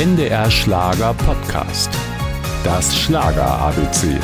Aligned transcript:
NDR 0.00 0.50
Schlager 0.50 1.12
Podcast. 1.12 1.90
Das 2.64 2.98
Schlager 2.98 3.44
ABC. 3.44 4.18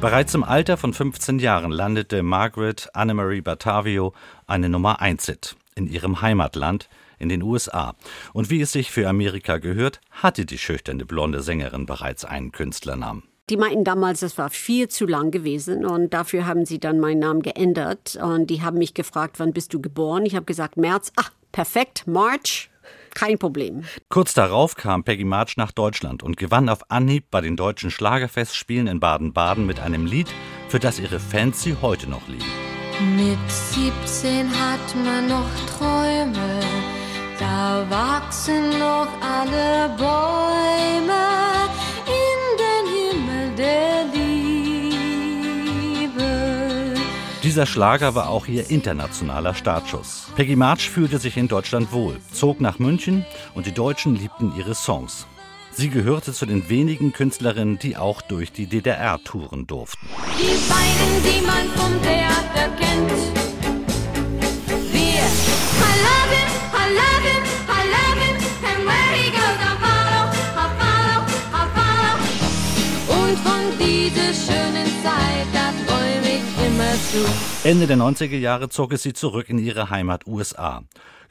Bereits 0.00 0.34
im 0.34 0.42
Alter 0.42 0.78
von 0.78 0.94
15 0.94 1.40
Jahren 1.40 1.70
landete 1.70 2.22
Margaret 2.22 2.88
Annemarie 2.94 3.42
Batavio 3.42 4.14
eine 4.46 4.70
Nummer 4.70 5.02
1 5.02 5.26
Hit 5.26 5.56
in 5.74 5.86
ihrem 5.88 6.22
Heimatland 6.22 6.88
in 7.18 7.28
den 7.28 7.42
USA. 7.42 7.94
Und 8.32 8.48
wie 8.48 8.62
es 8.62 8.72
sich 8.72 8.90
für 8.90 9.06
Amerika 9.06 9.58
gehört, 9.58 10.00
hatte 10.10 10.46
die 10.46 10.56
schüchterne 10.56 11.04
blonde 11.04 11.42
Sängerin 11.42 11.84
bereits 11.84 12.24
einen 12.24 12.50
Künstlernamen. 12.50 13.24
Die 13.50 13.58
meinten 13.58 13.84
damals, 13.84 14.20
das 14.20 14.38
war 14.38 14.48
viel 14.48 14.88
zu 14.88 15.04
lang 15.04 15.32
gewesen 15.32 15.84
und 15.84 16.14
dafür 16.14 16.46
haben 16.46 16.64
sie 16.64 16.78
dann 16.80 16.98
meinen 16.98 17.18
Namen 17.18 17.42
geändert 17.42 18.16
und 18.22 18.48
die 18.48 18.62
haben 18.62 18.78
mich 18.78 18.94
gefragt, 18.94 19.38
wann 19.38 19.52
bist 19.52 19.74
du 19.74 19.82
geboren? 19.82 20.24
Ich 20.24 20.34
habe 20.34 20.46
gesagt 20.46 20.78
März. 20.78 21.12
Ach, 21.16 21.30
perfekt, 21.52 22.06
March. 22.06 22.70
Kein 23.14 23.38
Problem. 23.38 23.84
Kurz 24.08 24.34
darauf 24.34 24.76
kam 24.76 25.04
Peggy 25.04 25.24
March 25.24 25.56
nach 25.56 25.72
Deutschland 25.72 26.22
und 26.22 26.36
gewann 26.36 26.68
auf 26.68 26.90
Anhieb 26.90 27.26
bei 27.30 27.40
den 27.40 27.56
deutschen 27.56 27.90
Schlagerfestspielen 27.90 28.86
in 28.86 29.00
Baden-Baden 29.00 29.66
mit 29.66 29.80
einem 29.80 30.06
Lied, 30.06 30.28
für 30.68 30.78
das 30.78 30.98
ihre 30.98 31.18
Fans 31.18 31.62
sie 31.62 31.76
heute 31.82 32.08
noch 32.08 32.26
lieben. 32.28 32.44
Mit 33.16 33.38
17 33.50 34.48
hat 34.50 34.94
man 35.04 35.28
noch 35.28 35.48
Träume, 35.76 36.60
da 37.38 37.86
wachsen 37.88 38.78
noch 38.78 39.08
alle 39.20 39.59
Dieser 47.42 47.64
Schlager 47.64 48.14
war 48.14 48.28
auch 48.28 48.46
ihr 48.48 48.68
internationaler 48.68 49.54
Startschuss. 49.54 50.26
Peggy 50.36 50.56
March 50.56 50.90
fühlte 50.90 51.18
sich 51.18 51.38
in 51.38 51.48
Deutschland 51.48 51.90
wohl, 51.90 52.18
zog 52.32 52.60
nach 52.60 52.78
München 52.78 53.24
und 53.54 53.64
die 53.64 53.72
Deutschen 53.72 54.14
liebten 54.14 54.52
ihre 54.58 54.74
Songs. 54.74 55.26
Sie 55.72 55.88
gehörte 55.88 56.34
zu 56.34 56.44
den 56.44 56.68
wenigen 56.68 57.14
Künstlerinnen, 57.14 57.78
die 57.78 57.96
auch 57.96 58.20
durch 58.20 58.52
die 58.52 58.66
DDR 58.66 59.18
touren 59.24 59.66
durften. 59.66 60.06
Die 60.38 60.58
beiden, 60.68 61.22
die 61.24 61.40
man 61.46 61.66
vom 61.76 62.02
Theater 62.02 62.68
kennt. 62.78 63.10
Wir, 64.92 65.00
I 65.00 65.86
follow, 69.80 70.26
I 70.56 70.68
follow, 70.78 71.24
I 71.54 71.64
follow. 71.74 72.16
Und 73.24 73.38
von 73.38 73.62
dieser 73.78 74.34
schönen 74.34 74.86
Zeit, 75.02 75.46
da 75.54 75.72
träume 75.86 76.28
ich. 76.36 76.59
Ende 77.64 77.88
der 77.88 77.96
90er 77.96 78.38
Jahre 78.38 78.68
zog 78.68 78.92
es 78.92 79.02
sie 79.02 79.12
zurück 79.12 79.48
in 79.48 79.58
ihre 79.58 79.90
Heimat 79.90 80.28
USA. 80.28 80.84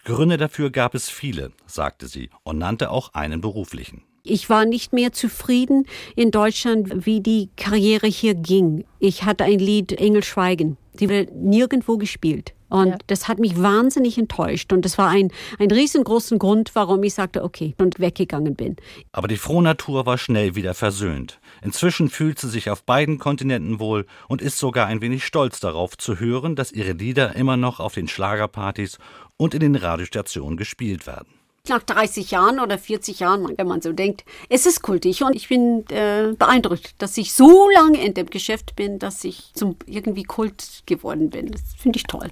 Gründe 0.03 0.35
dafür 0.35 0.72
gab 0.72 0.94
es 0.94 1.09
viele, 1.09 1.53
sagte 1.67 2.08
sie 2.08 2.30
und 2.44 2.58
nannte 2.58 2.91
auch 2.91 3.13
einen 3.13 3.39
beruflichen. 3.39 4.03
Ich 4.23 4.50
war 4.50 4.66
nicht 4.66 4.91
mehr 4.91 5.13
zufrieden 5.13 5.85
in 6.17 6.31
Deutschland, 6.31 7.05
wie 7.05 7.22
die 7.22 7.50
Karriere 7.55 8.07
hier 8.07 8.35
ging. 8.35 8.83
Ich 9.00 9.23
hatte 9.23 9.45
ein 9.45 9.59
Lied 9.59 9.94
Engel 9.94 10.23
Schweigen. 10.23 10.75
Die 10.95 11.07
wurde 11.07 11.30
nirgendwo 11.33 11.97
gespielt. 11.97 12.53
Und 12.70 12.88
ja. 12.88 12.98
das 13.08 13.28
hat 13.28 13.39
mich 13.39 13.62
wahnsinnig 13.62 14.17
enttäuscht. 14.17 14.72
Und 14.73 14.86
das 14.86 14.98
war 14.98 15.09
ein, 15.09 15.31
ein 15.58 15.72
riesengroßen 15.72 16.39
Grund, 16.39 16.72
warum 16.73 17.03
ich 17.03 17.14
sagte, 17.14 17.44
okay, 17.44 17.75
und 17.78 18.00
weggegangen 18.00 18.56
bin. 18.56 18.75
Aber 19.12 19.28
die 19.28 19.38
Frohnatur 19.38 20.06
war 20.06 20.17
schnell 20.17 20.56
wieder 20.56 20.73
versöhnt. 20.73 21.40
Inzwischen 21.62 22.09
fühlt 22.09 22.40
sie 22.40 22.50
sich 22.50 22.70
auf 22.70 22.84
beiden 22.84 23.20
Kontinenten 23.20 23.80
wohl 23.80 24.06
und 24.28 24.42
ist 24.42 24.58
sogar 24.58 24.88
ein 24.88 25.02
wenig 25.02 25.25
stolz 25.25 25.59
darauf 25.59 25.97
zu 25.97 26.20
hören, 26.20 26.56
dass 26.56 26.72
ihre 26.72 26.94
Lieder 26.94 27.36
immer 27.36 27.58
noch 27.58 27.80
auf 27.80 27.94
den 27.94 28.08
Schlagerpartys 28.08 28.97
und 29.38 29.53
in 29.53 29.62
den 29.62 29.75
Radiostationen 29.75 30.58
gespielt 30.58 31.08
werden 31.08 31.28
nach 31.70 31.84
30 31.84 32.31
Jahren 32.31 32.59
oder 32.59 32.78
40 32.78 33.20
Jahren, 33.20 33.58
wenn 33.58 33.67
man 33.67 33.81
so 33.81 33.94
denkt, 33.94 34.25
es 34.50 34.66
ist 34.66 34.81
kultig 34.81 35.24
und 35.24 35.36
ich 35.36 35.47
bin 35.47 35.86
äh, 35.90 36.34
beeindruckt, 36.38 36.96
dass 36.97 37.18
ich 37.18 37.34
so 37.34 37.69
lange 37.69 38.03
in 38.03 38.13
dem 38.13 38.30
Geschäft 38.30 38.75
bin, 38.75 39.00
dass 39.00 39.24
ich 39.24 39.51
zum 39.53 39.75
irgendwie 39.86 40.24
Kult 40.24 40.84
geworden 40.86 41.30
bin. 41.30 41.51
Das 41.51 41.62
finde 41.78 41.97
ich 41.97 42.03
toll. 42.03 42.30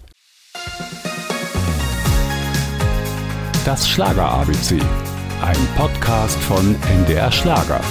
Das 3.65 3.87
Schlager 3.89 4.29
ABC, 4.31 4.79
ein 5.41 5.67
Podcast 5.75 6.39
von 6.39 6.75
NDR 6.89 7.31
Schlager. 7.31 7.81